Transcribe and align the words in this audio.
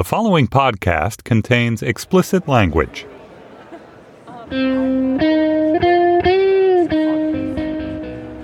The 0.00 0.04
following 0.04 0.48
podcast 0.48 1.24
contains 1.24 1.82
explicit 1.82 2.48
language. 2.48 3.04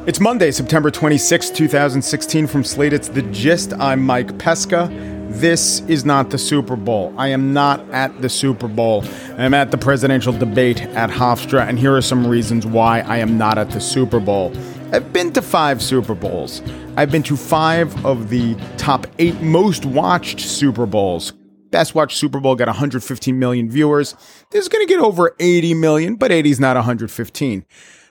It's 0.07 0.21
Monday, 0.21 0.51
September 0.51 0.91
26, 0.91 1.49
2016. 1.49 2.47
From 2.47 2.63
Slate, 2.63 2.93
it's 2.93 3.09
The 3.09 3.23
Gist. 3.23 3.73
I'm 3.73 4.03
Mike 4.03 4.37
Pesca. 4.39 4.91
This 5.31 5.81
is 5.89 6.05
not 6.05 6.29
the 6.29 6.37
Super 6.37 6.77
Bowl. 6.77 7.15
I 7.17 7.29
am 7.29 7.55
not 7.55 7.81
at 7.89 8.21
the 8.21 8.29
Super 8.29 8.69
Bowl. 8.69 9.03
I'm 9.39 9.55
at 9.55 9.71
the 9.71 9.79
presidential 9.79 10.35
debate 10.35 10.83
at 10.83 11.09
Hofstra, 11.09 11.67
and 11.67 11.79
here 11.79 11.97
are 11.97 12.03
some 12.03 12.27
reasons 12.27 12.67
why 12.67 13.01
I 13.01 13.17
am 13.17 13.39
not 13.39 13.57
at 13.57 13.71
the 13.71 13.81
Super 13.81 14.21
Bowl. 14.21 14.53
I've 14.93 15.11
been 15.11 15.33
to 15.33 15.41
five 15.41 15.83
Super 15.83 16.15
Bowls. 16.15 16.61
I've 16.99 17.11
been 17.11 17.23
to 17.23 17.37
five 17.37 18.05
of 18.05 18.29
the 18.29 18.57
top 18.77 19.07
eight 19.19 19.41
most 19.41 19.87
watched 19.87 20.41
Super 20.41 20.85
Bowls. 20.85 21.33
Best 21.71 21.95
watched 21.95 22.17
Super 22.17 22.41
Bowl 22.41 22.55
got 22.55 22.69
115 22.69 23.39
million 23.39 23.71
viewers. 23.71 24.15
This 24.51 24.63
is 24.63 24.69
going 24.69 24.87
to 24.87 24.93
get 24.93 25.01
over 25.01 25.35
80 25.41 25.75
million, 25.75 26.17
but 26.17 26.33
80 26.33 26.51
is 26.51 26.61
not 26.61 26.77
115. 26.77 27.65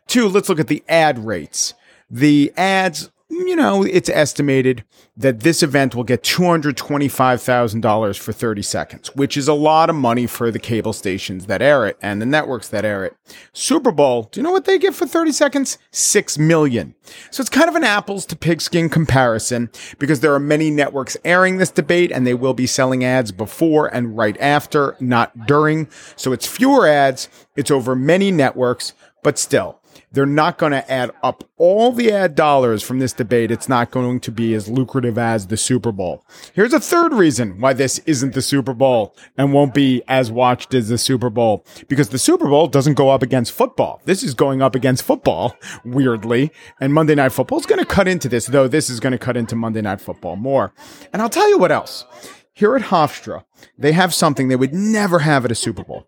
Two, 0.08 0.28
let's 0.28 0.50
look 0.50 0.60
at 0.60 0.68
the 0.68 0.84
ad 0.88 1.26
rates. 1.26 1.74
The 2.10 2.54
ads, 2.58 3.12
you 3.30 3.56
know, 3.56 3.84
it's 3.84 4.10
estimated 4.10 4.84
that 5.18 5.40
this 5.40 5.64
event 5.64 5.96
will 5.96 6.04
get 6.04 6.22
$225,000 6.22 8.20
for 8.20 8.32
30 8.32 8.62
seconds, 8.62 9.16
which 9.16 9.36
is 9.36 9.48
a 9.48 9.54
lot 9.54 9.90
of 9.90 9.96
money 9.96 10.28
for 10.28 10.52
the 10.52 10.60
cable 10.60 10.94
stations 10.94 11.48
that 11.48 11.62
air 11.62 11.88
it 11.88 11.98
and 12.02 12.22
the 12.22 12.26
networks 12.26 12.68
that 12.70 12.86
air 12.86 13.04
it. 13.04 13.16
Super 13.52 13.92
Bowl, 13.92 14.30
do 14.32 14.40
you 14.40 14.44
know 14.44 14.52
what 14.52 14.66
they 14.66 14.78
get 14.78 14.94
for 14.94 15.08
30 15.08 15.32
seconds? 15.32 15.80
6 15.92 16.38
million. 16.38 16.94
So 17.32 17.42
it's 17.42 17.50
kind 17.50 17.68
of 17.68 17.76
an 17.76 17.84
apples 17.84 18.28
to 18.28 18.36
pigskin 18.36 18.90
comparison 18.90 19.72
because 19.98 20.20
there 20.20 20.34
are 20.34 20.40
many 20.40 20.70
networks 20.70 21.18
airing 21.26 21.58
this 21.58 21.72
debate 21.72 22.12
and 22.12 22.28
they 22.28 22.36
will 22.36 22.54
be 22.54 22.68
selling 22.68 23.04
ads 23.04 23.32
before 23.32 23.88
and 23.88 24.16
right 24.16 24.40
after, 24.40 24.96
not 25.00 25.48
during. 25.48 25.90
So 26.16 26.32
it's 26.32 26.46
fewer 26.46 26.88
ads. 26.88 27.28
It's 27.56 27.72
over 27.72 27.96
many 27.96 28.32
networks, 28.32 28.94
but 29.24 29.40
still 29.40 29.80
they're 30.12 30.26
not 30.26 30.58
going 30.58 30.72
to 30.72 30.92
add 30.92 31.12
up 31.24 31.44
all 31.58 31.92
the 31.92 32.12
ad 32.12 32.36
dollars 32.36 32.84
from 32.84 33.00
this 33.00 33.14
debate. 33.14 33.52
It's 33.52 33.70
not 33.70 33.92
going 33.92 34.20
to 34.22 34.32
be 34.32 34.54
as 34.54 34.68
lucrative 34.68 35.18
as 35.18 35.48
the 35.48 35.58
Super 35.58 35.92
Bowl. 35.92 36.26
Here's 36.54 36.74
a 36.74 36.80
third 36.80 37.14
reason 37.14 37.60
why 37.60 37.74
this 37.74 38.00
isn't 38.00 38.34
the 38.34 38.42
Super 38.42 38.74
Bowl 38.74 39.16
and 39.38 39.54
won't 39.54 39.74
be 39.74 40.04
as 40.08 40.32
watched 40.32 40.74
as 40.74 40.90
the 40.90 40.98
Super 40.98 41.30
Bowl 41.30 41.66
because 41.88 42.10
the 42.10 42.20
Super 42.20 42.48
Bowl 42.48 42.68
doesn't 42.68 42.96
go 42.96 43.10
up 43.10 43.24
against 43.24 43.52
football. 43.52 44.02
This 44.06 44.24
is 44.24 44.34
going 44.34 44.62
up 44.62 44.76
against 44.76 45.04
football, 45.04 45.56
weirdly. 45.84 46.52
And 46.80 46.94
Monday 46.94 47.16
Night 47.16 47.32
Football 47.32 47.60
is 47.60 47.66
going 47.66 47.80
to 47.80 47.86
cut 47.86 48.08
into 48.08 48.30
this, 48.30 48.48
though 48.48 48.68
this 48.68 48.90
is 48.90 49.00
going 49.00 49.12
to 49.12 49.18
cut 49.18 49.38
into 49.38 49.56
Monday 49.56 49.82
Night 49.82 50.02
Football 50.02 50.36
more. 50.36 50.74
And 51.14 51.22
I'll 51.22 51.30
tell 51.30 51.50
you 51.50 51.58
what 51.58 51.72
else. 51.72 52.06
Here 52.54 52.76
at 52.76 52.84
Hofstra, 52.84 53.44
they 53.78 53.92
have 53.92 54.14
something 54.14 54.48
they 54.48 54.56
would 54.56 54.74
never 54.74 55.20
have 55.20 55.44
at 55.44 55.52
a 55.52 55.56
Super 55.56 55.84
Bowl. 55.84 56.08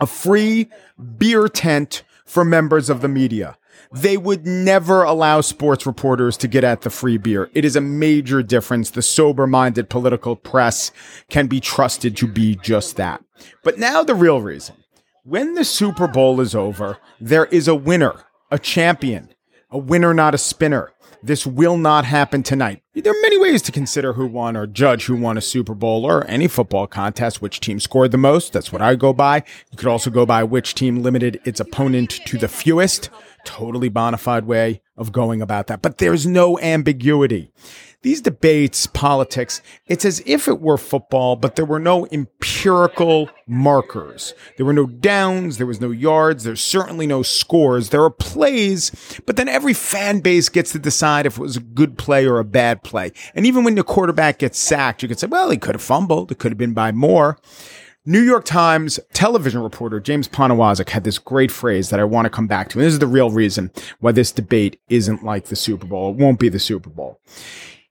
A 0.00 0.06
free 0.06 0.68
beer 1.18 1.48
tent 1.48 2.02
for 2.26 2.44
members 2.44 2.90
of 2.90 3.00
the 3.00 3.08
media. 3.08 3.56
They 3.92 4.16
would 4.16 4.46
never 4.46 5.02
allow 5.02 5.40
sports 5.40 5.86
reporters 5.86 6.36
to 6.38 6.48
get 6.48 6.64
at 6.64 6.82
the 6.82 6.90
free 6.90 7.18
beer. 7.18 7.50
It 7.54 7.64
is 7.64 7.76
a 7.76 7.80
major 7.80 8.42
difference. 8.42 8.90
The 8.90 9.02
sober 9.02 9.46
minded 9.46 9.88
political 9.88 10.34
press 10.36 10.90
can 11.30 11.46
be 11.46 11.60
trusted 11.60 12.16
to 12.18 12.26
be 12.26 12.56
just 12.56 12.96
that. 12.96 13.22
But 13.62 13.78
now 13.78 14.02
the 14.02 14.14
real 14.14 14.40
reason. 14.40 14.76
When 15.24 15.54
the 15.54 15.64
Super 15.64 16.06
Bowl 16.06 16.40
is 16.40 16.54
over, 16.54 16.98
there 17.20 17.46
is 17.46 17.68
a 17.68 17.74
winner, 17.74 18.14
a 18.50 18.58
champion, 18.58 19.34
a 19.70 19.78
winner, 19.78 20.14
not 20.14 20.34
a 20.34 20.38
spinner. 20.38 20.92
This 21.26 21.44
will 21.44 21.76
not 21.76 22.04
happen 22.04 22.44
tonight. 22.44 22.82
There 22.94 23.12
are 23.12 23.22
many 23.22 23.36
ways 23.36 23.60
to 23.62 23.72
consider 23.72 24.12
who 24.12 24.28
won 24.28 24.56
or 24.56 24.64
judge 24.64 25.06
who 25.06 25.16
won 25.16 25.36
a 25.36 25.40
Super 25.40 25.74
Bowl 25.74 26.04
or 26.04 26.24
any 26.28 26.46
football 26.46 26.86
contest, 26.86 27.42
which 27.42 27.58
team 27.58 27.80
scored 27.80 28.12
the 28.12 28.16
most. 28.16 28.52
That's 28.52 28.70
what 28.70 28.80
I 28.80 28.94
go 28.94 29.12
by. 29.12 29.42
You 29.72 29.76
could 29.76 29.88
also 29.88 30.08
go 30.08 30.24
by 30.24 30.44
which 30.44 30.76
team 30.76 31.02
limited 31.02 31.40
its 31.44 31.58
opponent 31.58 32.10
to 32.26 32.38
the 32.38 32.46
fewest. 32.46 33.10
Totally 33.46 33.88
bona 33.88 34.18
fide 34.18 34.44
way 34.44 34.82
of 34.96 35.12
going 35.12 35.40
about 35.40 35.68
that. 35.68 35.80
But 35.80 35.98
there's 35.98 36.26
no 36.26 36.58
ambiguity 36.58 37.50
these 38.06 38.20
debates, 38.20 38.86
politics, 38.86 39.60
it's 39.88 40.04
as 40.04 40.22
if 40.26 40.46
it 40.46 40.60
were 40.60 40.78
football, 40.78 41.34
but 41.34 41.56
there 41.56 41.64
were 41.64 41.80
no 41.80 42.06
empirical 42.12 43.28
markers. 43.48 44.32
There 44.56 44.64
were 44.64 44.72
no 44.72 44.86
downs, 44.86 45.58
there 45.58 45.66
was 45.66 45.80
no 45.80 45.90
yards, 45.90 46.44
there's 46.44 46.60
certainly 46.60 47.08
no 47.08 47.24
scores. 47.24 47.88
There 47.88 48.04
are 48.04 48.10
plays, 48.10 48.92
but 49.26 49.34
then 49.34 49.48
every 49.48 49.72
fan 49.72 50.20
base 50.20 50.48
gets 50.48 50.70
to 50.70 50.78
decide 50.78 51.26
if 51.26 51.36
it 51.36 51.40
was 51.40 51.56
a 51.56 51.60
good 51.60 51.98
play 51.98 52.26
or 52.26 52.38
a 52.38 52.44
bad 52.44 52.84
play. 52.84 53.10
And 53.34 53.44
even 53.44 53.64
when 53.64 53.74
the 53.74 53.82
quarterback 53.82 54.38
gets 54.38 54.60
sacked, 54.60 55.02
you 55.02 55.08
could 55.08 55.18
say, 55.18 55.26
well, 55.26 55.50
he 55.50 55.56
could 55.56 55.74
have 55.74 55.82
fumbled, 55.82 56.30
it 56.30 56.38
could 56.38 56.52
have 56.52 56.58
been 56.58 56.74
by 56.74 56.92
more. 56.92 57.38
New 58.06 58.20
York 58.20 58.44
Times 58.44 59.00
television 59.12 59.60
reporter 59.60 60.00
James 60.00 60.28
Poniewozik 60.28 60.90
had 60.90 61.04
this 61.04 61.18
great 61.18 61.50
phrase 61.50 61.90
that 61.90 62.00
I 62.00 62.04
want 62.04 62.24
to 62.26 62.30
come 62.30 62.46
back 62.46 62.68
to. 62.70 62.78
And 62.78 62.86
this 62.86 62.92
is 62.92 63.00
the 63.00 63.06
real 63.06 63.30
reason 63.30 63.70
why 64.00 64.12
this 64.12 64.32
debate 64.32 64.80
isn't 64.88 65.24
like 65.24 65.46
the 65.46 65.56
Super 65.56 65.86
Bowl. 65.86 66.10
It 66.10 66.16
won't 66.16 66.38
be 66.38 66.48
the 66.48 66.58
Super 66.58 66.90
Bowl 66.90 67.20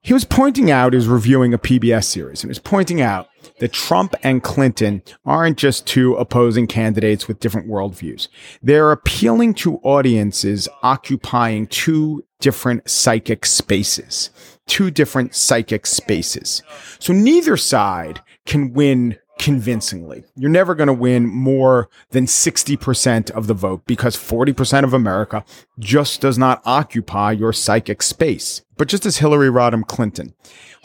he 0.06 0.12
was 0.12 0.24
pointing 0.24 0.70
out, 0.70 0.92
he 0.92 0.96
was 0.96 1.08
reviewing 1.08 1.52
a 1.52 1.58
PBS 1.58 2.04
series, 2.04 2.40
and 2.40 2.48
he 2.48 2.52
was 2.52 2.60
pointing 2.60 3.00
out 3.00 3.26
that 3.58 3.72
Trump 3.72 4.14
and 4.22 4.40
Clinton 4.40 5.02
aren't 5.24 5.58
just 5.58 5.84
two 5.84 6.14
opposing 6.14 6.68
candidates 6.68 7.26
with 7.26 7.40
different 7.40 7.66
worldviews. 7.66 8.28
They're 8.62 8.92
appealing 8.92 9.54
to 9.54 9.78
audiences 9.78 10.68
occupying 10.84 11.66
two 11.66 12.24
different 12.38 12.88
psychic 12.88 13.44
spaces, 13.44 14.30
two 14.68 14.92
different 14.92 15.34
psychic 15.34 15.86
spaces. 15.86 16.62
So 17.00 17.12
neither 17.12 17.56
side 17.56 18.20
can 18.44 18.74
win 18.74 19.18
convincingly. 19.38 20.24
You're 20.34 20.50
never 20.50 20.74
going 20.74 20.86
to 20.86 20.92
win 20.92 21.26
more 21.26 21.88
than 22.10 22.26
60% 22.26 23.30
of 23.30 23.46
the 23.46 23.54
vote 23.54 23.82
because 23.86 24.16
40% 24.16 24.84
of 24.84 24.94
America 24.94 25.44
just 25.78 26.20
does 26.20 26.38
not 26.38 26.62
occupy 26.64 27.32
your 27.32 27.52
psychic 27.52 28.02
space. 28.02 28.62
But 28.76 28.88
just 28.88 29.06
as 29.06 29.18
Hillary 29.18 29.48
Rodham 29.48 29.86
Clinton 29.86 30.34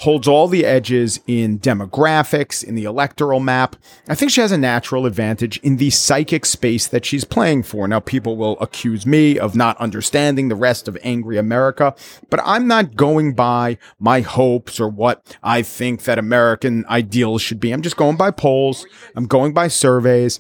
holds 0.01 0.27
all 0.27 0.47
the 0.47 0.65
edges 0.65 1.19
in 1.27 1.59
demographics, 1.59 2.63
in 2.63 2.73
the 2.73 2.85
electoral 2.85 3.39
map, 3.39 3.75
I 4.09 4.15
think 4.15 4.31
she 4.31 4.41
has 4.41 4.51
a 4.51 4.57
natural 4.57 5.05
advantage 5.05 5.57
in 5.59 5.77
the 5.77 5.91
psychic 5.91 6.43
space 6.45 6.87
that 6.87 7.05
she's 7.05 7.23
playing 7.23 7.63
for. 7.63 7.87
Now, 7.87 7.99
people 7.99 8.35
will 8.35 8.59
accuse 8.59 9.05
me 9.05 9.37
of 9.37 9.55
not 9.55 9.77
understanding 9.77 10.49
the 10.49 10.55
rest 10.55 10.87
of 10.87 10.97
angry 11.03 11.37
America, 11.37 11.93
but 12.31 12.39
I'm 12.43 12.67
not 12.67 12.95
going 12.95 13.35
by 13.35 13.77
my 13.99 14.21
hopes 14.21 14.79
or 14.79 14.89
what 14.89 15.37
I 15.43 15.61
think 15.61 16.03
that 16.03 16.17
American 16.17 16.83
ideals 16.87 17.43
should 17.43 17.59
be. 17.59 17.71
I'm 17.71 17.83
just 17.83 17.97
going 17.97 18.17
by 18.17 18.31
polls. 18.31 18.87
I'm 19.15 19.27
going 19.27 19.53
by 19.53 19.67
surveys. 19.67 20.39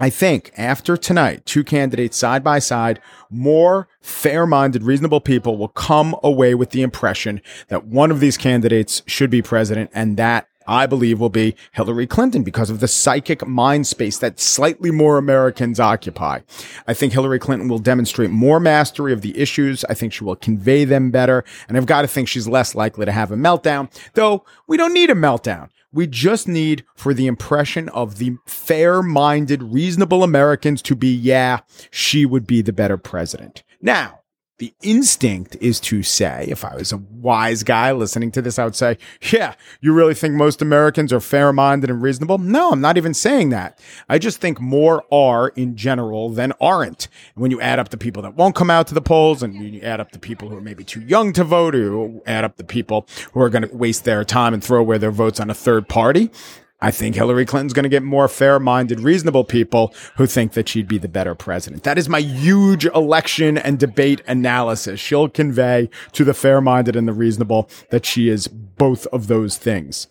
I 0.00 0.10
think 0.10 0.52
after 0.56 0.96
tonight, 0.96 1.44
two 1.44 1.64
candidates 1.64 2.16
side 2.16 2.44
by 2.44 2.60
side, 2.60 3.00
more 3.30 3.88
fair 4.00 4.46
minded, 4.46 4.84
reasonable 4.84 5.20
people 5.20 5.56
will 5.56 5.68
come 5.68 6.14
away 6.22 6.54
with 6.54 6.70
the 6.70 6.82
impression 6.82 7.40
that 7.66 7.86
one 7.86 8.12
of 8.12 8.20
these 8.20 8.36
candidates 8.36 9.02
should 9.06 9.28
be 9.30 9.42
president 9.42 9.90
and 9.92 10.16
that 10.16 10.48
I 10.68 10.86
believe 10.86 11.18
will 11.18 11.30
be 11.30 11.56
Hillary 11.72 12.06
Clinton 12.06 12.42
because 12.42 12.68
of 12.68 12.80
the 12.80 12.86
psychic 12.86 13.44
mind 13.46 13.86
space 13.86 14.18
that 14.18 14.38
slightly 14.38 14.90
more 14.90 15.16
Americans 15.16 15.80
occupy. 15.80 16.40
I 16.86 16.92
think 16.94 17.14
Hillary 17.14 17.38
Clinton 17.38 17.68
will 17.68 17.78
demonstrate 17.78 18.30
more 18.30 18.60
mastery 18.60 19.14
of 19.14 19.22
the 19.22 19.36
issues. 19.36 19.82
I 19.86 19.94
think 19.94 20.12
she 20.12 20.24
will 20.24 20.36
convey 20.36 20.84
them 20.84 21.10
better. 21.10 21.42
And 21.68 21.76
I've 21.76 21.86
got 21.86 22.02
to 22.02 22.08
think 22.08 22.28
she's 22.28 22.46
less 22.46 22.74
likely 22.74 23.06
to 23.06 23.12
have 23.12 23.32
a 23.32 23.36
meltdown, 23.36 23.90
though 24.12 24.44
we 24.66 24.76
don't 24.76 24.92
need 24.92 25.10
a 25.10 25.14
meltdown. 25.14 25.70
We 25.92 26.06
just 26.06 26.46
need 26.46 26.84
for 26.94 27.14
the 27.14 27.26
impression 27.26 27.88
of 27.90 28.18
the 28.18 28.36
fair 28.46 29.02
minded, 29.02 29.62
reasonable 29.62 30.22
Americans 30.22 30.82
to 30.82 30.94
be, 30.94 31.12
yeah, 31.14 31.60
she 31.90 32.26
would 32.26 32.46
be 32.46 32.60
the 32.60 32.72
better 32.72 32.98
president. 32.98 33.62
Now, 33.80 34.20
the 34.58 34.74
instinct 34.82 35.56
is 35.60 35.78
to 35.80 36.02
say, 36.02 36.46
if 36.48 36.64
I 36.64 36.74
was 36.74 36.92
a 36.92 36.96
wise 36.96 37.62
guy 37.62 37.92
listening 37.92 38.32
to 38.32 38.42
this, 38.42 38.58
I 38.58 38.64
would 38.64 38.74
say, 38.74 38.98
yeah, 39.32 39.54
you 39.80 39.92
really 39.92 40.14
think 40.14 40.34
most 40.34 40.60
Americans 40.60 41.12
are 41.12 41.20
fair 41.20 41.52
minded 41.52 41.90
and 41.90 42.02
reasonable? 42.02 42.38
No, 42.38 42.72
I'm 42.72 42.80
not 42.80 42.96
even 42.96 43.14
saying 43.14 43.50
that. 43.50 43.78
I 44.08 44.18
just 44.18 44.40
think 44.40 44.60
more 44.60 45.04
are 45.12 45.48
in 45.50 45.76
general 45.76 46.30
than 46.30 46.52
aren't. 46.60 47.06
And 47.34 47.42
when 47.42 47.52
you 47.52 47.60
add 47.60 47.78
up 47.78 47.90
the 47.90 47.96
people 47.96 48.22
that 48.22 48.34
won't 48.34 48.56
come 48.56 48.70
out 48.70 48.88
to 48.88 48.94
the 48.94 49.00
polls 49.00 49.42
and 49.44 49.54
you 49.54 49.80
add 49.80 50.00
up 50.00 50.10
the 50.10 50.18
people 50.18 50.48
who 50.48 50.56
are 50.56 50.60
maybe 50.60 50.82
too 50.82 51.02
young 51.02 51.32
to 51.34 51.44
vote 51.44 51.74
or 51.76 51.78
you 51.78 52.22
add 52.26 52.44
up 52.44 52.56
the 52.56 52.64
people 52.64 53.06
who 53.32 53.40
are 53.40 53.50
going 53.50 53.62
to 53.62 53.76
waste 53.76 54.04
their 54.04 54.24
time 54.24 54.54
and 54.54 54.64
throw 54.64 54.80
away 54.80 54.98
their 54.98 55.12
votes 55.12 55.38
on 55.38 55.50
a 55.50 55.54
third 55.54 55.88
party, 55.88 56.30
I 56.80 56.92
think 56.92 57.16
Hillary 57.16 57.44
Clinton's 57.44 57.72
going 57.72 57.84
to 57.84 57.88
get 57.88 58.04
more 58.04 58.28
fair 58.28 58.60
minded, 58.60 59.00
reasonable 59.00 59.42
people 59.42 59.92
who 60.16 60.26
think 60.26 60.52
that 60.52 60.68
she'd 60.68 60.86
be 60.86 60.98
the 60.98 61.08
better 61.08 61.34
president. 61.34 61.82
That 61.82 61.98
is 61.98 62.08
my 62.08 62.20
huge 62.20 62.86
election 62.86 63.58
and 63.58 63.80
debate 63.80 64.22
analysis. 64.28 65.00
She'll 65.00 65.28
convey 65.28 65.90
to 66.12 66.24
the 66.24 66.34
fair 66.34 66.60
minded 66.60 66.94
and 66.94 67.08
the 67.08 67.12
reasonable 67.12 67.68
that 67.90 68.06
she 68.06 68.28
is 68.28 68.46
both 68.46 69.06
of 69.08 69.26
those 69.26 69.56
things. 69.56 70.06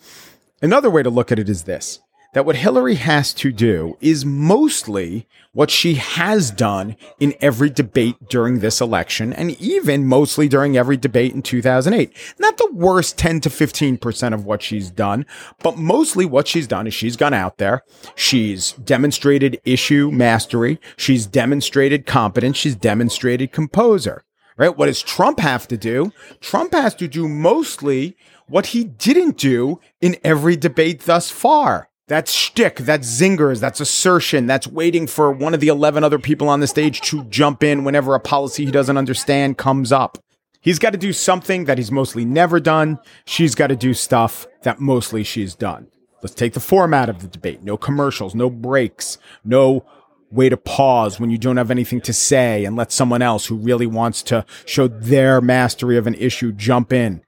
Another 0.61 0.89
way 0.89 1.03
to 1.03 1.09
look 1.09 1.31
at 1.31 1.39
it 1.39 1.47
is 1.47 1.63
this 1.63 1.99
that 2.33 2.45
what 2.45 2.55
Hillary 2.57 2.95
has 2.95 3.33
to 3.35 3.51
do 3.51 3.97
is 4.01 4.25
mostly 4.25 5.27
what 5.53 5.71
she 5.71 5.95
has 5.95 6.51
done 6.51 6.95
in 7.19 7.33
every 7.41 7.69
debate 7.69 8.15
during 8.29 8.59
this 8.59 8.79
election 8.79 9.33
and 9.33 9.59
even 9.59 10.05
mostly 10.05 10.47
during 10.47 10.77
every 10.77 10.97
debate 10.97 11.33
in 11.33 11.41
2008. 11.41 12.11
Not 12.37 12.57
the 12.57 12.69
worst 12.71 13.17
10 13.17 13.41
to 13.41 13.49
15% 13.49 14.33
of 14.33 14.45
what 14.45 14.61
she's 14.61 14.91
done, 14.91 15.25
but 15.63 15.77
mostly 15.77 16.25
what 16.25 16.47
she's 16.47 16.67
done 16.67 16.85
is 16.85 16.93
she's 16.93 17.15
gone 17.15 17.33
out 17.33 17.57
there. 17.57 17.81
She's 18.15 18.73
demonstrated 18.73 19.59
issue 19.65 20.11
mastery. 20.11 20.79
She's 20.95 21.25
demonstrated 21.25 22.05
competence. 22.05 22.57
She's 22.57 22.75
demonstrated 22.75 23.51
composer, 23.51 24.23
right? 24.57 24.77
What 24.77 24.85
does 24.85 25.01
Trump 25.01 25.39
have 25.39 25.67
to 25.69 25.77
do? 25.77 26.11
Trump 26.39 26.73
has 26.73 26.93
to 26.95 27.07
do 27.07 27.27
mostly 27.27 28.15
what 28.47 28.67
he 28.67 28.83
didn't 28.83 29.37
do 29.37 29.79
in 30.01 30.17
every 30.23 30.55
debate 30.55 31.01
thus 31.01 31.31
far. 31.31 31.89
That's 32.07 32.31
shtick, 32.31 32.77
that's 32.77 33.05
zingers, 33.05 33.59
that's 33.59 33.81
assertion, 33.81 34.47
that's 34.47 34.65
waiting 34.65 35.07
for 35.07 35.29
one 35.29 35.53
of 35.53 35.59
the 35.59 35.67
11 35.67 36.05
other 36.05 36.19
people 36.19 36.47
on 36.47 36.61
the 36.61 36.67
stage 36.67 37.01
to 37.01 37.25
jump 37.25 37.63
in 37.63 37.83
whenever 37.83 38.15
a 38.15 38.19
policy 38.19 38.63
he 38.63 38.71
doesn't 38.71 38.97
understand 38.97 39.57
comes 39.57 39.91
up. 39.91 40.17
He's 40.61 40.79
got 40.79 40.91
to 40.91 40.97
do 40.97 41.11
something 41.11 41.65
that 41.65 41.77
he's 41.77 41.91
mostly 41.91 42.23
never 42.23 42.61
done. 42.61 42.99
She's 43.25 43.55
got 43.55 43.67
to 43.67 43.75
do 43.75 43.93
stuff 43.93 44.47
that 44.63 44.79
mostly 44.79 45.25
she's 45.25 45.53
done. 45.53 45.87
Let's 46.23 46.33
take 46.33 46.53
the 46.53 46.61
format 46.61 47.09
of 47.09 47.21
the 47.21 47.27
debate. 47.27 47.63
No 47.63 47.75
commercials, 47.75 48.33
no 48.33 48.49
breaks, 48.49 49.17
no 49.43 49.85
way 50.31 50.47
to 50.47 50.57
pause 50.57 51.19
when 51.19 51.29
you 51.29 51.37
don't 51.37 51.57
have 51.57 51.71
anything 51.71 52.01
to 52.01 52.13
say 52.13 52.63
and 52.63 52.77
let 52.77 52.91
someone 52.91 53.21
else 53.21 53.45
who 53.45 53.55
really 53.55 53.85
wants 53.85 54.23
to 54.23 54.45
show 54.65 54.87
their 54.87 55.41
mastery 55.41 55.97
of 55.97 56.07
an 56.07 56.15
issue 56.15 56.53
jump 56.53 56.91
in. 56.93 57.21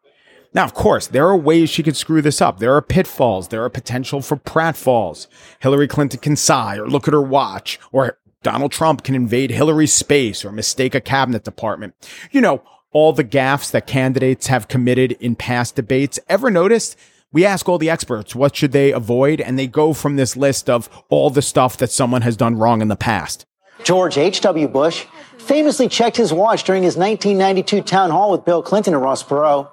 Now, 0.54 0.64
of 0.64 0.74
course, 0.74 1.08
there 1.08 1.28
are 1.28 1.38
ways 1.38 1.70
she 1.70 1.84
could 1.84 1.96
screw 1.96 2.22
this 2.22 2.42
up. 2.42 2.60
There 2.60 2.76
are 2.76 2.82
pitfalls. 2.82 3.50
There 3.50 3.64
are 3.64 3.70
potential 3.70 4.22
for 4.22 4.36
pratfalls. 4.36 5.28
Hillary 5.60 5.88
Clinton 5.88 6.20
can 6.20 6.36
sigh 6.36 6.78
or 6.78 6.88
look 6.88 7.08
at 7.08 7.14
her 7.14 7.22
watch, 7.22 7.80
or 7.92 8.18
Donald 8.42 8.72
Trump 8.72 9.04
can 9.04 9.16
invade 9.16 9.52
Hillary's 9.52 9.94
space 9.94 10.44
or 10.44 10.52
mistake 10.52 10.96
a 10.96 11.02
cabinet 11.02 11.44
department. 11.44 11.94
You 12.32 12.42
know, 12.42 12.64
all 12.92 13.14
the 13.14 13.24
gaffes 13.24 13.70
that 13.72 13.86
candidates 13.86 14.48
have 14.48 14.68
committed 14.68 15.12
in 15.14 15.36
past 15.36 15.76
debates. 15.76 16.20
Ever 16.28 16.50
noticed? 16.50 16.98
We 17.32 17.46
ask 17.46 17.70
all 17.70 17.78
the 17.78 17.92
experts 17.92 18.34
what 18.34 18.56
should 18.56 18.72
they 18.72 18.92
avoid, 18.92 19.40
and 19.40 19.60
they 19.60 19.68
go 19.68 19.94
from 19.94 20.16
this 20.16 20.36
list 20.36 20.68
of 20.68 20.90
all 21.10 21.30
the 21.30 21.44
stuff 21.44 21.78
that 21.78 21.92
someone 21.92 22.24
has 22.24 22.36
done 22.36 22.58
wrong 22.58 22.82
in 22.82 22.88
the 22.88 22.96
past. 22.96 23.46
George 23.84 24.18
H.W. 24.18 24.68
Bush 24.68 25.06
famously 25.38 25.88
checked 25.88 26.18
his 26.18 26.34
watch 26.34 26.64
during 26.64 26.82
his 26.82 26.98
1992 26.98 27.82
town 27.84 28.10
hall 28.10 28.32
with 28.32 28.46
Bill 28.46 28.64
Clinton 28.64 28.96
in 28.96 29.00
Ross 29.00 29.24
Perot. 29.24 29.70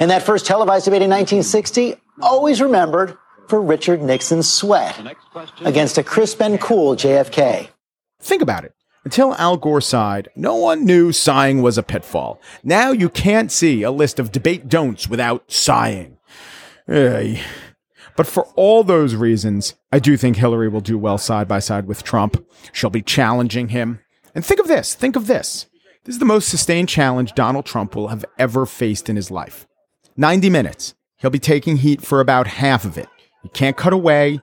And 0.00 0.10
that 0.10 0.22
first 0.22 0.46
televised 0.46 0.84
debate 0.84 1.02
in 1.02 1.10
1960, 1.10 1.96
always 2.20 2.60
remembered 2.60 3.16
for 3.48 3.60
Richard 3.60 4.02
Nixon's 4.02 4.50
sweat 4.50 5.16
against 5.60 5.98
a 5.98 6.02
crisp 6.02 6.40
and 6.40 6.60
cool 6.60 6.96
JFK. 6.96 7.68
Think 8.20 8.42
about 8.42 8.64
it. 8.64 8.74
Until 9.04 9.34
Al 9.34 9.58
Gore 9.58 9.82
sighed, 9.82 10.30
no 10.34 10.54
one 10.56 10.86
knew 10.86 11.12
sighing 11.12 11.60
was 11.60 11.76
a 11.76 11.82
pitfall. 11.82 12.40
Now 12.62 12.90
you 12.90 13.10
can't 13.10 13.52
see 13.52 13.82
a 13.82 13.90
list 13.90 14.18
of 14.18 14.32
debate 14.32 14.68
don'ts 14.68 15.08
without 15.08 15.52
sighing. 15.52 16.16
But 16.86 18.26
for 18.26 18.44
all 18.56 18.82
those 18.82 19.14
reasons, 19.14 19.74
I 19.92 19.98
do 19.98 20.16
think 20.16 20.36
Hillary 20.36 20.68
will 20.68 20.80
do 20.80 20.96
well 20.96 21.18
side 21.18 21.48
by 21.48 21.58
side 21.58 21.86
with 21.86 22.02
Trump. 22.02 22.42
She'll 22.72 22.88
be 22.88 23.02
challenging 23.02 23.68
him. 23.68 24.00
And 24.34 24.44
think 24.44 24.58
of 24.58 24.68
this 24.68 24.94
think 24.94 25.16
of 25.16 25.26
this. 25.26 25.66
This 26.04 26.14
is 26.14 26.18
the 26.18 26.24
most 26.24 26.48
sustained 26.48 26.88
challenge 26.88 27.34
Donald 27.34 27.66
Trump 27.66 27.94
will 27.94 28.08
have 28.08 28.24
ever 28.38 28.64
faced 28.66 29.08
in 29.08 29.16
his 29.16 29.30
life. 29.30 29.66
90 30.16 30.50
minutes. 30.50 30.94
He'll 31.16 31.30
be 31.30 31.38
taking 31.38 31.78
heat 31.78 32.02
for 32.02 32.20
about 32.20 32.46
half 32.46 32.84
of 32.84 32.98
it. 32.98 33.08
You 33.42 33.50
can't 33.50 33.76
cut 33.76 33.92
away. 33.92 34.40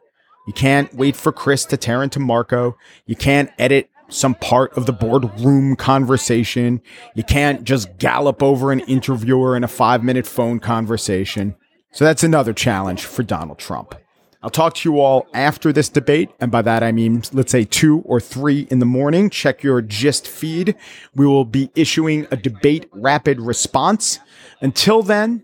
You 0.47 0.53
can't 0.53 0.93
wait 0.93 1.15
for 1.15 1.31
Chris 1.31 1.65
to 1.65 1.77
tear 1.77 2.03
into 2.03 2.19
Marco. 2.19 2.77
You 3.05 3.15
can't 3.15 3.51
edit 3.57 3.89
some 4.09 4.35
part 4.35 4.75
of 4.77 4.85
the 4.85 4.93
boardroom 4.93 5.75
conversation. 5.75 6.81
You 7.15 7.23
can't 7.23 7.63
just 7.63 7.97
gallop 7.97 8.43
over 8.43 8.71
an 8.71 8.81
interviewer 8.81 9.55
in 9.55 9.63
a 9.63 9.67
five 9.67 10.03
minute 10.03 10.27
phone 10.27 10.59
conversation. 10.59 11.55
So 11.91 12.05
that's 12.05 12.23
another 12.23 12.53
challenge 12.53 13.05
for 13.05 13.23
Donald 13.23 13.59
Trump. 13.59 13.95
I'll 14.43 14.49
talk 14.49 14.73
to 14.75 14.89
you 14.89 14.99
all 14.99 15.27
after 15.35 15.71
this 15.71 15.87
debate, 15.87 16.31
and 16.39 16.51
by 16.51 16.63
that 16.63 16.81
I 16.81 16.91
mean, 16.91 17.21
let's 17.31 17.51
say 17.51 17.63
two 17.63 17.99
or 17.99 18.19
three 18.19 18.61
in 18.71 18.79
the 18.79 18.87
morning. 18.87 19.29
Check 19.29 19.61
your 19.61 19.81
gist 19.83 20.27
feed. 20.27 20.75
We 21.13 21.27
will 21.27 21.45
be 21.45 21.69
issuing 21.75 22.25
a 22.31 22.37
debate 22.37 22.89
rapid 22.91 23.39
response. 23.39 24.19
Until 24.59 25.03
then, 25.03 25.43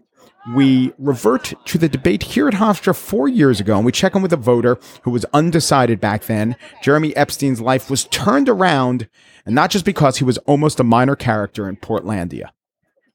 we 0.55 0.93
revert 0.97 1.53
to 1.65 1.77
the 1.77 1.89
debate 1.89 2.23
here 2.23 2.47
at 2.47 2.53
Hofstra 2.55 2.95
four 2.95 3.27
years 3.27 3.59
ago, 3.59 3.75
and 3.75 3.85
we 3.85 3.91
check 3.91 4.15
in 4.15 4.21
with 4.21 4.33
a 4.33 4.37
voter 4.37 4.77
who 5.03 5.11
was 5.11 5.25
undecided 5.33 5.99
back 5.99 6.25
then. 6.25 6.55
Jeremy 6.81 7.15
Epstein's 7.15 7.61
life 7.61 7.89
was 7.89 8.05
turned 8.05 8.49
around, 8.49 9.07
and 9.45 9.53
not 9.55 9.69
just 9.69 9.85
because 9.85 10.17
he 10.17 10.23
was 10.23 10.37
almost 10.39 10.79
a 10.79 10.83
minor 10.83 11.15
character 11.15 11.67
in 11.67 11.75
Portlandia. 11.77 12.49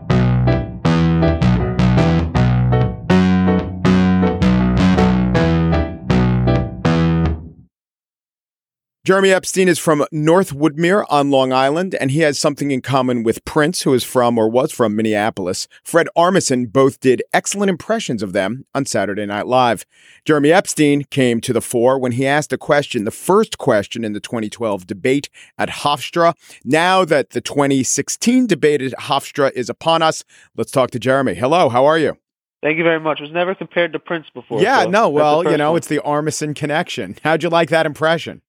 Jeremy 9.05 9.31
Epstein 9.31 9.67
is 9.67 9.77
from 9.77 10.03
North 10.11 10.51
Woodmere 10.51 11.05
on 11.09 11.29
Long 11.29 11.53
Island, 11.53 11.93
and 11.93 12.09
he 12.09 12.21
has 12.21 12.39
something 12.39 12.71
in 12.71 12.81
common 12.81 13.21
with 13.21 13.45
Prince, 13.45 13.83
who 13.83 13.93
is 13.93 14.03
from 14.03 14.35
or 14.35 14.49
was 14.49 14.71
from 14.71 14.95
Minneapolis. 14.95 15.67
Fred 15.83 16.07
Armisen 16.17 16.73
both 16.73 16.99
did 17.01 17.21
excellent 17.31 17.69
impressions 17.69 18.23
of 18.23 18.33
them 18.33 18.65
on 18.73 18.87
Saturday 18.87 19.27
Night 19.27 19.45
Live. 19.45 19.85
Jeremy 20.25 20.51
Epstein 20.51 21.03
came 21.03 21.39
to 21.41 21.53
the 21.53 21.61
fore 21.61 21.99
when 21.99 22.13
he 22.13 22.25
asked 22.25 22.51
a 22.51 22.57
question, 22.57 23.03
the 23.03 23.11
first 23.11 23.59
question 23.59 24.03
in 24.03 24.13
the 24.13 24.19
2012 24.19 24.87
debate 24.87 25.29
at 25.59 25.69
Hofstra. 25.69 26.33
Now 26.63 27.05
that 27.05 27.29
the 27.29 27.41
2016 27.41 28.47
debate 28.47 28.81
at 28.81 28.93
Hofstra 28.93 29.51
is 29.51 29.69
upon 29.69 30.01
us, 30.01 30.23
let's 30.57 30.71
talk 30.71 30.89
to 30.89 30.99
Jeremy. 30.99 31.35
Hello, 31.35 31.69
how 31.69 31.85
are 31.85 31.99
you? 31.99 32.17
Thank 32.63 32.79
you 32.79 32.83
very 32.83 32.99
much. 32.99 33.21
Was 33.21 33.29
never 33.29 33.53
compared 33.53 33.93
to 33.93 33.99
Prince 33.99 34.25
before. 34.33 34.63
Yeah, 34.63 34.85
so 34.85 34.89
no, 34.89 35.09
well, 35.09 35.43
you 35.43 35.57
know, 35.57 35.73
one. 35.73 35.77
it's 35.77 35.85
the 35.85 35.99
Armisen 35.99 36.55
connection. 36.55 37.15
How'd 37.23 37.43
you 37.43 37.49
like 37.49 37.69
that 37.69 37.85
impression? 37.85 38.41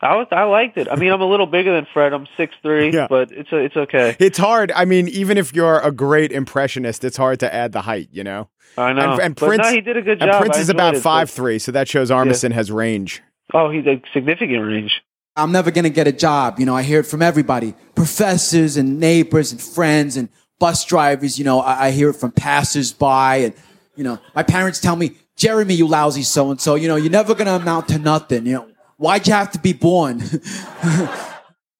I 0.00 0.16
was 0.16 0.28
I 0.30 0.44
liked 0.44 0.76
it. 0.78 0.86
I 0.90 0.94
mean, 0.96 1.10
I'm 1.12 1.20
a 1.20 1.26
little 1.26 1.46
bigger 1.46 1.74
than 1.74 1.86
Fred. 1.92 2.12
I'm 2.12 2.26
six 2.36 2.54
three, 2.62 2.90
Yeah. 2.92 3.08
but 3.10 3.32
it's 3.32 3.50
a, 3.52 3.56
it's 3.56 3.76
okay. 3.76 4.16
It's 4.20 4.38
hard. 4.38 4.70
I 4.72 4.84
mean, 4.84 5.08
even 5.08 5.36
if 5.38 5.52
you're 5.54 5.80
a 5.80 5.90
great 5.90 6.30
impressionist, 6.30 7.02
it's 7.04 7.16
hard 7.16 7.40
to 7.40 7.52
add 7.52 7.72
the 7.72 7.82
height, 7.82 8.08
you 8.12 8.22
know? 8.22 8.48
I 8.76 8.92
know. 8.92 9.12
And, 9.14 9.20
and 9.22 9.34
But 9.34 9.46
Prince, 9.46 9.62
no, 9.64 9.72
he 9.72 9.80
did 9.80 9.96
a 9.96 10.02
good 10.02 10.22
and 10.22 10.30
job. 10.30 10.40
Prince 10.40 10.56
I 10.56 10.60
is 10.60 10.68
about 10.68 10.94
it, 10.94 10.98
but- 10.98 11.02
five 11.02 11.30
three, 11.30 11.58
so 11.58 11.72
that 11.72 11.88
shows 11.88 12.10
Armisen 12.10 12.52
has 12.52 12.70
range. 12.70 13.22
Oh, 13.52 13.70
he's 13.70 13.86
a 13.86 14.00
significant 14.12 14.64
range. 14.64 15.02
I'm 15.34 15.52
never 15.52 15.70
gonna 15.70 15.88
get 15.90 16.06
a 16.06 16.12
job. 16.12 16.58
You 16.60 16.66
know, 16.66 16.76
I 16.76 16.82
hear 16.82 17.00
it 17.00 17.06
from 17.06 17.22
everybody. 17.22 17.74
Professors 17.94 18.76
and 18.76 19.00
neighbors 19.00 19.52
and 19.52 19.60
friends 19.60 20.16
and 20.16 20.28
bus 20.58 20.84
drivers, 20.84 21.38
you 21.38 21.44
know, 21.44 21.60
I, 21.60 21.86
I 21.86 21.90
hear 21.92 22.10
it 22.10 22.14
from 22.16 22.32
passersby 22.32 23.44
and, 23.44 23.54
you 23.96 24.04
know, 24.04 24.18
my 24.34 24.42
parents 24.42 24.80
tell 24.80 24.96
me, 24.96 25.12
Jeremy, 25.36 25.74
you 25.74 25.86
lousy 25.86 26.22
so 26.22 26.50
and 26.50 26.60
so, 26.60 26.74
you 26.74 26.88
know, 26.88 26.96
you're 26.96 27.10
never 27.10 27.34
gonna 27.34 27.52
amount 27.56 27.88
to 27.88 27.98
nothing. 27.98 28.46
You 28.46 28.52
know, 28.54 28.68
why'd 28.98 29.26
you 29.26 29.32
have 29.32 29.50
to 29.52 29.58
be 29.58 29.72
born? 29.72 30.22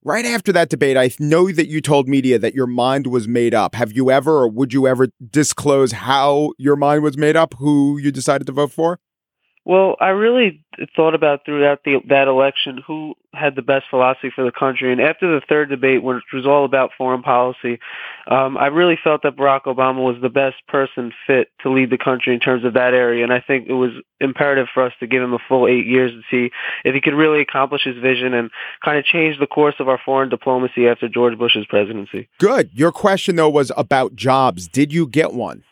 Right 0.05 0.25
after 0.25 0.53
that 0.53 0.71
debate, 0.71 0.97
I 0.97 1.11
know 1.19 1.51
that 1.51 1.67
you 1.69 1.83
told 1.83 2.09
media 2.09 2.39
that 2.39 2.55
your 2.55 2.69
mind 2.69 3.09
was 3.09 3.29
made 3.29 3.53
up. 3.53 3.75
Have 3.75 3.93
you 3.93 4.11
ever 4.11 4.39
or 4.39 4.49
would 4.49 4.73
you 4.73 4.87
ever 4.87 5.09
disclose 5.31 5.93
how 5.93 6.53
your 6.57 6.77
mind 6.77 7.03
was 7.03 7.19
made 7.19 7.37
up, 7.37 7.53
who 7.59 7.99
you 7.99 8.11
decided 8.11 8.47
to 8.47 8.53
vote 8.53 8.71
for? 8.71 9.01
Well, 9.69 9.97
I 10.01 10.09
really 10.09 10.65
thought 10.97 11.15
about 11.15 11.45
throughout 11.45 11.85
the, 11.85 12.01
that 12.09 12.27
election 12.27 12.83
who 12.87 13.17
had 13.35 13.55
the 13.55 13.61
best 13.61 13.85
philosophy 13.91 14.33
for 14.35 14.43
the 14.43 14.51
country. 14.51 14.91
And 14.91 14.99
after 14.99 15.31
the 15.31 15.45
third 15.47 15.69
debate, 15.69 16.03
which 16.03 16.25
was 16.33 16.47
all 16.47 16.65
about 16.65 16.93
foreign 16.97 17.23
policy, 17.23 17.79
um, 18.31 18.57
I 18.57 18.69
really 18.69 18.99
felt 19.05 19.25
that 19.25 19.37
Barack 19.37 19.65
Obama 19.65 20.03
was 20.03 20.17
the 20.23 20.31
best 20.31 20.57
person 20.69 21.13
fit 21.27 21.49
to 21.65 21.71
lead 21.71 21.91
the 21.91 21.99
country 21.99 22.33
in 22.33 22.41
terms 22.41 22.65
of 22.65 22.73
that 22.75 22.95
area. 22.95 23.23
And 23.23 23.31
I 23.31 23.41
think 23.41 23.69
it 23.69 23.75
was 23.75 23.91
imperative 24.21 24.69
for 24.73 24.85
us 24.85 24.95
to 25.01 25.07
give 25.07 25.23
him 25.23 25.35
a 25.35 25.39
full 25.47 25.69
eight 25.69 25.85
years 25.85 26.13
to 26.13 26.23
see 26.31 26.51
if 26.83 26.95
he 26.95 27.03
could 27.03 27.13
really 27.13 27.43
accomplish 27.43 27.85
his 27.85 27.99
vision 27.99 28.33
and 28.33 28.51
kind 28.83 28.97
of 28.97 29.05
change 29.05 29.39
the 29.39 29.47
course 29.47 29.75
of 29.81 29.89
our 29.91 30.01
foreign 30.03 30.31
diplomacy 30.31 30.89
after 30.89 31.11
George 31.11 31.37
Bush's 31.37 31.67
presidency. 31.67 32.27
Good. 32.39 32.71
Your 32.73 32.91
question, 32.91 33.37
though, 33.37 33.51
was 33.51 33.71
about 33.77 34.17
jobs. 34.17 34.67
Did 34.67 34.95
you 34.95 35.07
get 35.07 35.35
one? 35.35 35.63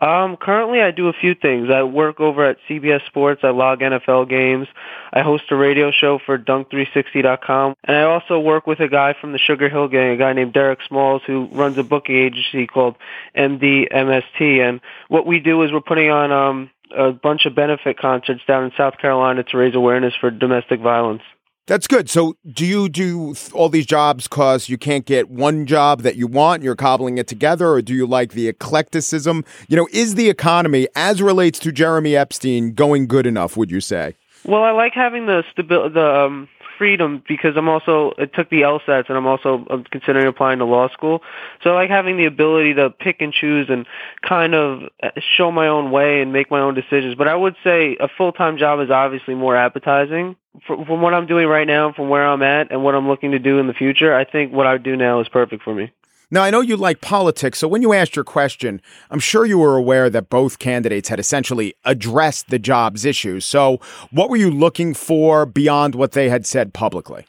Um, 0.00 0.36
currently, 0.36 0.80
I 0.80 0.92
do 0.92 1.08
a 1.08 1.12
few 1.12 1.34
things. 1.34 1.68
I 1.70 1.82
work 1.82 2.20
over 2.20 2.44
at 2.44 2.58
CBS 2.68 3.04
Sports. 3.06 3.40
I 3.42 3.50
log 3.50 3.80
NFL 3.80 4.28
games. 4.28 4.68
I 5.12 5.22
host 5.22 5.44
a 5.50 5.56
radio 5.56 5.90
show 5.90 6.20
for 6.24 6.38
Dunk360.com, 6.38 7.74
and 7.82 7.96
I 7.96 8.02
also 8.02 8.38
work 8.38 8.66
with 8.66 8.78
a 8.80 8.88
guy 8.88 9.14
from 9.20 9.32
the 9.32 9.38
Sugar 9.38 9.68
Hill 9.68 9.88
Gang, 9.88 10.10
a 10.12 10.16
guy 10.16 10.32
named 10.34 10.52
Derek 10.52 10.78
Smalls, 10.86 11.22
who 11.26 11.48
runs 11.50 11.78
a 11.78 11.82
booking 11.82 12.16
agency 12.16 12.66
called 12.66 12.94
MDMST. 13.36 14.68
And 14.68 14.80
what 15.08 15.26
we 15.26 15.40
do 15.40 15.62
is 15.62 15.72
we're 15.72 15.80
putting 15.80 16.10
on 16.10 16.30
um, 16.30 16.70
a 16.96 17.10
bunch 17.10 17.46
of 17.46 17.54
benefit 17.54 17.98
concerts 17.98 18.42
down 18.46 18.64
in 18.64 18.72
South 18.76 18.98
Carolina 18.98 19.42
to 19.42 19.56
raise 19.56 19.74
awareness 19.74 20.14
for 20.20 20.30
domestic 20.30 20.80
violence. 20.80 21.22
That's 21.68 21.86
good. 21.86 22.08
So, 22.08 22.34
do 22.50 22.64
you 22.64 22.88
do 22.88 23.34
all 23.52 23.68
these 23.68 23.84
jobs 23.84 24.26
because 24.26 24.70
you 24.70 24.78
can't 24.78 25.04
get 25.04 25.28
one 25.28 25.66
job 25.66 26.00
that 26.00 26.16
you 26.16 26.26
want? 26.26 26.62
You're 26.62 26.74
cobbling 26.74 27.18
it 27.18 27.26
together, 27.28 27.68
or 27.68 27.82
do 27.82 27.92
you 27.94 28.06
like 28.06 28.32
the 28.32 28.48
eclecticism? 28.48 29.44
You 29.68 29.76
know, 29.76 29.86
is 29.92 30.14
the 30.14 30.30
economy, 30.30 30.88
as 30.96 31.20
relates 31.20 31.58
to 31.58 31.70
Jeremy 31.70 32.16
Epstein, 32.16 32.72
going 32.72 33.06
good 33.06 33.26
enough? 33.26 33.54
Would 33.58 33.70
you 33.70 33.82
say? 33.82 34.16
Well, 34.46 34.62
I 34.62 34.70
like 34.70 34.94
having 34.94 35.26
the 35.26 35.44
stability, 35.52 35.92
the 35.92 36.20
um, 36.20 36.48
freedom 36.78 37.22
because 37.28 37.56
I'm 37.56 37.68
also 37.68 38.12
it 38.16 38.32
took 38.32 38.48
the 38.48 38.62
LSATs 38.62 39.08
and 39.08 39.18
I'm 39.18 39.26
also 39.26 39.66
I'm 39.68 39.84
considering 39.84 40.26
applying 40.26 40.60
to 40.60 40.64
law 40.64 40.88
school. 40.88 41.22
So 41.62 41.70
I 41.70 41.74
like 41.74 41.90
having 41.90 42.16
the 42.16 42.24
ability 42.26 42.74
to 42.74 42.90
pick 42.90 43.20
and 43.20 43.32
choose 43.32 43.68
and 43.68 43.86
kind 44.22 44.54
of 44.54 44.84
uh, 45.02 45.10
show 45.36 45.50
my 45.50 45.68
own 45.68 45.90
way 45.90 46.22
and 46.22 46.32
make 46.32 46.50
my 46.50 46.60
own 46.60 46.74
decisions. 46.74 47.16
But 47.16 47.28
I 47.28 47.34
would 47.34 47.56
say 47.64 47.96
a 48.00 48.08
full-time 48.08 48.56
job 48.56 48.80
is 48.80 48.90
obviously 48.90 49.34
more 49.34 49.56
appetizing. 49.56 50.36
From 50.66 51.02
what 51.02 51.14
I'm 51.14 51.26
doing 51.26 51.46
right 51.46 51.66
now, 51.66 51.92
from 51.92 52.08
where 52.08 52.26
I'm 52.26 52.42
at, 52.42 52.72
and 52.72 52.82
what 52.82 52.94
I'm 52.96 53.06
looking 53.06 53.30
to 53.32 53.38
do 53.38 53.58
in 53.58 53.68
the 53.68 53.74
future, 53.74 54.12
I 54.14 54.24
think 54.24 54.52
what 54.52 54.66
I 54.66 54.76
do 54.78 54.96
now 54.96 55.20
is 55.20 55.28
perfect 55.28 55.62
for 55.62 55.72
me. 55.72 55.92
Now, 56.30 56.42
I 56.42 56.50
know 56.50 56.60
you 56.60 56.76
like 56.76 57.00
politics, 57.00 57.58
so 57.58 57.66
when 57.68 57.80
you 57.80 57.94
asked 57.94 58.14
your 58.14 58.24
question, 58.24 58.82
I'm 59.10 59.18
sure 59.18 59.46
you 59.46 59.58
were 59.58 59.76
aware 59.76 60.10
that 60.10 60.28
both 60.28 60.58
candidates 60.58 61.08
had 61.08 61.18
essentially 61.18 61.74
addressed 61.86 62.50
the 62.50 62.58
jobs 62.58 63.06
issues. 63.06 63.46
So, 63.46 63.80
what 64.10 64.28
were 64.28 64.36
you 64.36 64.50
looking 64.50 64.92
for 64.92 65.46
beyond 65.46 65.94
what 65.94 66.12
they 66.12 66.28
had 66.28 66.44
said 66.44 66.74
publicly? 66.74 67.24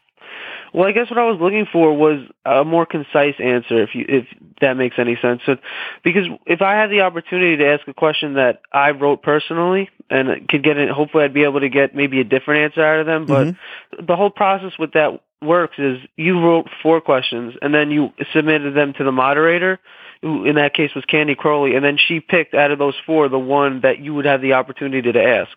Well, 0.74 0.88
I 0.88 0.92
guess 0.92 1.10
what 1.10 1.18
I 1.18 1.24
was 1.24 1.40
looking 1.40 1.66
for 1.72 1.96
was 1.96 2.28
a 2.46 2.66
more 2.66 2.86
concise 2.86 3.36
answer, 3.40 3.82
if 3.82 3.96
you, 3.96 4.06
if 4.08 4.26
that 4.60 4.74
makes 4.74 5.00
any 5.00 5.16
sense. 5.16 5.42
So, 5.46 5.56
because 6.04 6.28
if 6.46 6.62
I 6.62 6.74
had 6.74 6.92
the 6.92 7.02
opportunity 7.02 7.56
to 7.58 7.68
ask 7.68 7.88
a 7.88 7.94
question 7.94 8.34
that 8.34 8.62
I 8.74 8.92
wrote 8.92 9.24
personally 9.24 9.90
and 10.10 10.48
could 10.50 10.64
get 10.64 10.78
it, 10.78 10.90
hopefully 10.90 11.24
I'd 11.24 11.34
be 11.34 11.46
able 11.46 11.62
to 11.62 11.70
get 11.70 11.96
maybe 11.96 12.20
a 12.20 12.26
different 12.26 12.64
answer 12.64 12.84
out 12.84 13.00
of 13.00 13.06
them. 13.06 13.26
But 13.26 13.48
mm-hmm. 13.48 14.06
the 14.06 14.16
whole 14.18 14.30
process 14.30 14.78
with 14.78 14.92
that 14.92 15.22
works 15.42 15.78
is 15.78 16.00
you 16.16 16.40
wrote 16.40 16.68
four 16.84 17.02
questions 17.02 17.56
and 17.62 17.74
then 17.74 17.92
you 17.92 18.12
submitted 18.34 18.74
them 18.76 18.94
to 18.94 19.04
the 19.04 19.12
moderator, 19.12 19.80
who 20.22 20.46
in 20.46 20.56
that 20.56 20.74
case 20.74 20.94
was 20.94 21.06
Candy 21.06 21.36
Crowley, 21.36 21.76
and 21.76 21.84
then 21.84 21.98
she 21.98 22.20
picked 22.20 22.54
out 22.54 22.72
of 22.72 22.80
those 22.80 22.96
four 23.06 23.30
the 23.30 23.40
one 23.40 23.82
that 23.82 24.00
you 24.00 24.14
would 24.14 24.26
have 24.26 24.42
the 24.42 24.54
opportunity 24.54 25.12
to 25.12 25.24
ask. 25.24 25.52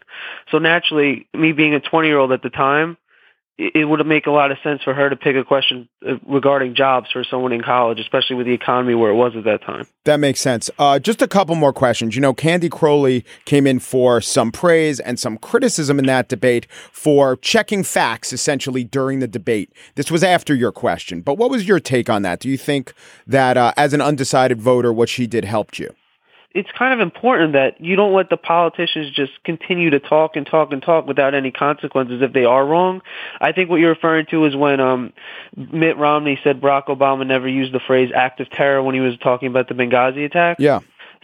So 0.51 0.59
naturally, 0.59 1.27
me 1.35 1.53
being 1.53 1.75
a 1.75 1.81
20 1.81 2.09
year 2.09 2.19
old 2.19 2.33
at 2.33 2.43
the 2.43 2.51
time, 2.51 2.97
it 3.59 3.87
would 3.87 4.05
make 4.07 4.27
a 4.27 4.31
lot 4.31 4.51
of 4.51 4.59
sense 4.63 4.83
for 4.83 4.95
her 4.95 5.11
to 5.11 5.17
pick 5.17 5.37
a 5.37 5.45
question 5.45 5.89
uh, 6.09 6.15
regarding 6.27 6.75
jobs 6.75 7.11
for 7.13 7.23
someone 7.23 7.53
in 7.53 7.63
college, 7.63 8.01
especially 8.01 8.37
with 8.37 8.47
the 8.47 8.53
economy 8.53 8.95
where 8.95 9.11
it 9.11 9.15
was 9.15 9.35
at 9.37 9.45
that 9.45 9.63
time. 9.63 9.87
That 10.05 10.21
makes 10.21 10.41
sense. 10.41 10.71
Uh, 10.79 10.99
just 10.99 11.21
a 11.21 11.29
couple 11.29 11.55
more 11.55 11.73
questions. 11.73 12.15
You 12.15 12.23
know, 12.23 12.33
Candy 12.33 12.69
Crowley 12.69 13.25
came 13.45 13.67
in 13.67 13.79
for 13.79 14.21
some 14.21 14.53
praise 14.53 15.01
and 15.01 15.19
some 15.19 15.37
criticism 15.37 15.99
in 15.99 16.07
that 16.07 16.29
debate 16.29 16.67
for 16.91 17.37
checking 17.37 17.85
facts 17.85 18.33
essentially 18.33 18.85
during 18.85 19.21
the 19.21 19.29
debate. 19.29 19.73
This 19.97 20.11
was 20.11 20.25
after 20.25 20.55
your 20.55 20.73
question, 20.73 21.21
but 21.21 21.37
what 21.37 21.51
was 21.51 21.69
your 21.69 21.79
take 21.79 22.09
on 22.09 22.23
that? 22.23 22.41
Do 22.41 22.49
you 22.49 22.57
think 22.57 22.95
that 23.27 23.57
uh, 23.57 23.75
as 23.77 23.93
an 23.93 24.01
undecided 24.01 24.61
voter, 24.61 24.93
what 24.93 25.09
she 25.09 25.27
did 25.27 25.45
helped 25.45 25.79
you? 25.79 25.95
It's 26.55 26.71
kind 26.77 26.93
of 26.93 27.01
important 27.01 27.55
that 27.55 27.81
you 27.81 27.97
don't 27.97 28.15
let 28.15 28.31
the 28.31 28.37
politicians 28.37 29.11
just 29.15 29.33
continue 29.45 29.91
to 29.91 30.01
talk 30.01 30.37
and 30.37 30.47
talk 30.47 30.73
and 30.73 30.83
talk 30.83 31.07
without 31.07 31.35
any 31.35 31.51
consequences 31.51 32.21
if 32.23 32.33
they 32.33 32.45
are 32.45 32.65
wrong. 32.65 33.01
I 33.41 33.53
think 33.53 33.71
what 33.71 33.81
you're 33.81 33.91
referring 33.91 34.27
to 34.27 34.45
is 34.45 34.55
when 34.55 34.81
um, 34.81 35.13
Mitt 35.57 35.97
Romney 35.97 36.39
said 36.45 36.61
Barack 36.61 36.87
Obama 36.87 37.27
never 37.27 37.49
used 37.49 37.73
the 37.73 37.81
phrase 37.81 38.11
act 38.15 38.41
of 38.41 38.51
terror 38.51 38.83
when 38.83 38.95
he 38.95 39.01
was 39.01 39.17
talking 39.19 39.49
about 39.49 39.69
the 39.69 39.75
Benghazi 39.75 40.25
attack. 40.25 40.59
Yeah. 40.61 40.81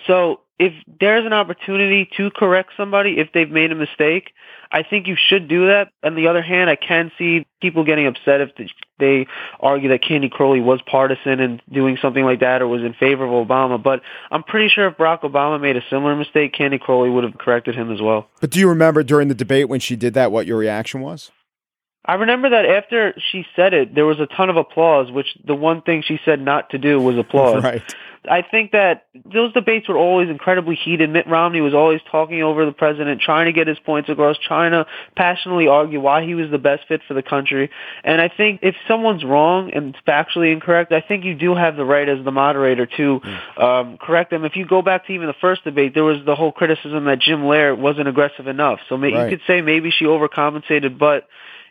So 0.06 0.40
if 0.58 0.72
there's 1.00 1.24
an 1.24 1.32
opportunity 1.32 2.08
to 2.16 2.30
correct 2.30 2.70
somebody 2.76 3.18
if 3.18 3.28
they've 3.32 3.50
made 3.50 3.70
a 3.70 3.76
mistake, 3.76 4.32
I 4.70 4.82
think 4.82 5.06
you 5.06 5.16
should 5.16 5.48
do 5.48 5.68
that. 5.68 5.92
On 6.02 6.14
the 6.14 6.28
other 6.28 6.42
hand, 6.42 6.68
I 6.68 6.76
can 6.76 7.10
see 7.16 7.46
people 7.62 7.84
getting 7.84 8.06
upset 8.06 8.40
if 8.40 8.50
they 8.98 9.26
argue 9.60 9.90
that 9.90 10.02
Candy 10.02 10.28
Crowley 10.28 10.60
was 10.60 10.80
partisan 10.82 11.40
and 11.40 11.62
doing 11.72 11.96
something 12.02 12.24
like 12.24 12.40
that 12.40 12.60
or 12.60 12.68
was 12.68 12.82
in 12.82 12.92
favor 12.94 13.24
of 13.24 13.46
Obama. 13.46 13.82
But 13.82 14.02
I'm 14.30 14.42
pretty 14.42 14.68
sure 14.68 14.88
if 14.88 14.96
Barack 14.96 15.22
Obama 15.22 15.60
made 15.60 15.76
a 15.76 15.82
similar 15.88 16.16
mistake, 16.16 16.52
Candy 16.52 16.78
Crowley 16.78 17.08
would 17.08 17.24
have 17.24 17.38
corrected 17.38 17.74
him 17.76 17.92
as 17.92 18.00
well. 18.02 18.28
But 18.40 18.50
do 18.50 18.58
you 18.58 18.68
remember 18.68 19.02
during 19.02 19.28
the 19.28 19.34
debate 19.34 19.68
when 19.68 19.80
she 19.80 19.96
did 19.96 20.14
that, 20.14 20.32
what 20.32 20.46
your 20.46 20.58
reaction 20.58 21.00
was? 21.00 21.30
I 22.08 22.14
remember 22.14 22.48
that 22.48 22.64
after 22.64 23.14
she 23.30 23.44
said 23.54 23.74
it, 23.74 23.94
there 23.94 24.06
was 24.06 24.18
a 24.18 24.26
ton 24.26 24.48
of 24.48 24.56
applause, 24.56 25.12
which 25.12 25.26
the 25.46 25.54
one 25.54 25.82
thing 25.82 26.02
she 26.02 26.18
said 26.24 26.40
not 26.40 26.70
to 26.70 26.78
do 26.78 26.98
was 26.98 27.18
applause. 27.18 27.62
Right. 27.62 27.82
I 28.26 28.42
think 28.42 28.72
that 28.72 29.06
those 29.30 29.52
debates 29.52 29.88
were 29.88 29.96
always 29.96 30.28
incredibly 30.28 30.74
heated. 30.74 31.10
Mitt 31.10 31.26
Romney 31.26 31.60
was 31.60 31.74
always 31.74 32.00
talking 32.10 32.42
over 32.42 32.64
the 32.64 32.72
president, 32.72 33.20
trying 33.20 33.46
to 33.46 33.52
get 33.52 33.66
his 33.66 33.78
points 33.78 34.08
across, 34.08 34.36
trying 34.38 34.72
to 34.72 34.86
passionately 35.16 35.68
argue 35.68 36.00
why 36.00 36.24
he 36.24 36.34
was 36.34 36.50
the 36.50 36.58
best 36.58 36.88
fit 36.88 37.02
for 37.06 37.14
the 37.14 37.22
country. 37.22 37.70
And 38.02 38.20
I 38.20 38.28
think 38.28 38.60
if 38.62 38.74
someone's 38.88 39.22
wrong 39.22 39.70
and 39.72 39.94
factually 40.06 40.52
incorrect, 40.52 40.92
I 40.92 41.00
think 41.00 41.24
you 41.24 41.34
do 41.34 41.54
have 41.54 41.76
the 41.76 41.84
right 41.84 42.08
as 42.08 42.24
the 42.24 42.32
moderator 42.32 42.86
to 42.96 43.20
um, 43.56 43.98
correct 43.98 44.30
them. 44.30 44.44
If 44.44 44.56
you 44.56 44.66
go 44.66 44.80
back 44.80 45.06
to 45.06 45.12
even 45.12 45.26
the 45.26 45.34
first 45.40 45.64
debate, 45.64 45.92
there 45.94 46.04
was 46.04 46.24
the 46.24 46.34
whole 46.34 46.52
criticism 46.52 47.04
that 47.04 47.20
Jim 47.20 47.42
Lehrer 47.42 47.78
wasn't 47.78 48.08
aggressive 48.08 48.46
enough. 48.46 48.80
So 48.88 48.96
right. 48.96 49.12
you 49.12 49.36
could 49.36 49.46
say 49.46 49.60
maybe 49.60 49.90
she 49.90 50.06
overcompensated, 50.06 50.98
but 50.98 51.28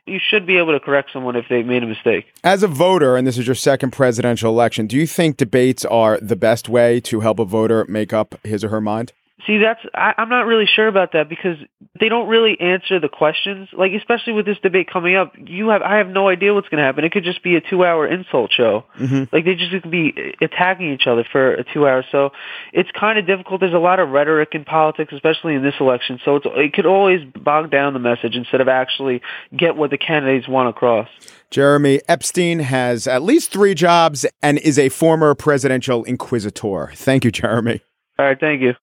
you 0.08 0.20
should 0.20 0.46
be 0.46 0.58
able 0.58 0.74
to 0.74 0.80
correct 0.80 1.12
someone 1.12 1.36
if 1.36 1.46
they 1.50 1.64
made 1.64 1.84
a 1.84 1.88
mistake. 1.88 2.26
As 2.44 2.64
a 2.64 2.68
voter, 2.68 3.18
and 3.18 3.28
this 3.28 3.38
is 3.38 3.46
your 3.46 3.56
second 3.56 3.92
presidential 3.92 4.52
election, 4.52 4.88
do 4.88 4.96
you 4.96 5.06
think 5.06 5.38
debates 5.38 5.86
are 5.86 6.18
the 6.22 6.36
best 6.36 6.70
way 6.70 7.00
to 7.02 7.20
help 7.20 7.40
a 7.40 7.46
voter 7.46 7.86
make 7.88 8.14
up 8.14 8.36
his 8.44 8.64
or 8.64 8.70
her 8.70 8.82
mind? 8.82 9.12
See, 9.46 9.60
that's 9.60 9.80
I, 9.94 10.16
I'm 10.18 10.30
not 10.30 10.48
really 10.48 10.66
sure 10.66 10.88
about 10.88 11.14
that 11.14 11.30
because 11.30 11.58
they 12.00 12.10
don't 12.10 12.28
really 12.28 12.60
answer 12.60 13.00
the 13.00 13.08
questions. 13.08 13.70
Like, 13.72 13.92
especially 13.94 14.34
with 14.34 14.48
this 14.48 14.58
debate 14.64 14.90
coming 14.92 15.16
up, 15.16 15.34
you 15.38 15.70
have 15.70 15.84
I 15.84 15.98
have 15.98 16.08
no 16.08 16.28
idea 16.28 16.56
what's 16.56 16.70
going 16.70 16.80
to 16.80 16.84
happen. 16.84 17.06
It 17.06 17.12
could 17.12 17.24
just 17.24 17.44
be 17.44 17.56
a 17.56 17.62
two-hour 17.62 18.08
insult 18.08 18.52
show. 18.52 18.86
Mm-hmm. 18.98 19.26
Like 19.32 19.46
they 19.46 19.54
just 19.54 19.72
could 19.72 19.92
be 19.92 20.34
attacking 20.42 20.92
each 20.92 21.06
other 21.06 21.24
for 21.32 21.54
a 21.54 21.64
two 21.64 21.88
hours. 21.88 22.06
So 22.12 22.32
it's 22.74 22.90
kind 23.00 23.20
of 23.20 23.28
difficult. 23.28 23.60
There's 23.60 23.76
a 23.76 23.78
lot 23.78 24.00
of 24.00 24.10
rhetoric 24.10 24.50
in 24.54 24.66
politics, 24.66 25.14
especially 25.14 25.54
in 25.54 25.62
this 25.62 25.76
election. 25.80 26.20
So 26.26 26.38
it's, 26.38 26.48
it 26.50 26.74
could 26.74 26.88
always 26.88 27.22
bog 27.36 27.70
down 27.70 27.94
the 27.94 28.00
message 28.00 28.36
instead 28.36 28.60
of 28.60 28.68
actually 28.68 29.22
get 29.56 29.76
what 29.76 29.92
the 29.92 30.00
candidates 30.00 30.48
want 30.48 30.70
across. 30.70 31.10
Jeremy 31.52 32.02
Epstein 32.08 32.60
has 32.60 33.08
at 33.08 33.22
least 33.22 33.52
three 33.52 33.76
jobs 33.76 34.26
and 34.42 34.58
is 34.58 34.80
a 34.80 34.90
former 34.90 35.36
presidential 35.36 36.04
inquisitor. 36.06 36.92
Thank 36.96 37.24
you, 37.24 37.32
Jeremy. 37.32 37.82
All 38.18 38.26
right, 38.26 38.40
thank 38.40 38.62
you. 38.62 38.74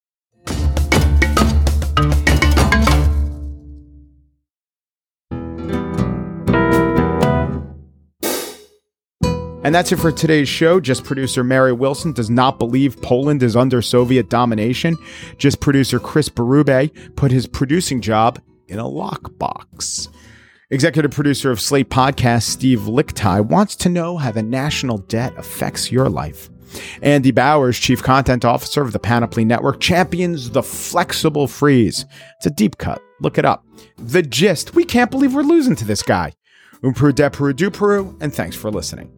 And 9.65 9.75
that's 9.75 9.91
it 9.93 9.97
for 9.97 10.13
today's 10.13 10.49
show. 10.49 10.79
Gist 10.79 11.05
producer 11.05 11.43
Mary 11.43 11.73
Wilson 11.73 12.13
does 12.13 12.29
not 12.29 12.59
believe 12.59 13.01
Poland 13.01 13.43
is 13.43 13.57
under 13.57 13.81
Soviet 13.81 14.29
domination. 14.29 14.99
Gist 15.39 15.61
producer 15.61 15.99
Chris 15.99 16.29
Berube 16.29 17.17
put 17.17 17.33
his 17.33 17.47
producing 17.47 18.03
job 18.03 18.39
in 18.69 18.79
a 18.79 18.85
lockbox. 18.85 20.09
Executive 20.71 21.13
producer 21.13 21.51
of 21.51 21.63
Slate 21.63 21.89
Podcast, 21.89 22.43
Steve 22.43 22.81
Lickteig, 22.81 23.47
wants 23.47 23.75
to 23.77 23.89
know 23.89 24.19
how 24.19 24.31
the 24.31 24.43
national 24.43 24.99
debt 24.99 25.33
affects 25.39 25.91
your 25.91 26.11
life. 26.11 26.51
Andy 27.01 27.31
Bowers, 27.31 27.79
Chief 27.79 28.03
Content 28.03 28.45
Officer 28.45 28.83
of 28.83 28.93
the 28.93 28.99
Panoply 28.99 29.47
Network, 29.47 29.81
champions 29.81 30.51
the 30.51 30.63
flexible 30.63 31.49
freeze. 31.49 32.05
It's 32.37 32.47
a 32.47 32.51
deep 32.51 32.77
cut. 32.77 33.01
Look 33.21 33.39
it 33.39 33.47
up. 33.47 33.65
The 33.97 34.23
gist. 34.23 34.75
We 34.75 34.85
can't 34.85 35.11
believe 35.11 35.35
we're 35.35 35.43
losing 35.43 35.77
to 35.77 35.87
this 35.87 36.03
guy. 36.03 36.33
Umperu 36.83 37.15
de 37.15 37.31
Peru 37.31 37.55
du 37.55 37.71
Peru, 37.71 38.15
and 38.21 38.35
thanks 38.35 38.57
for 38.57 38.71
listening. 38.71 39.11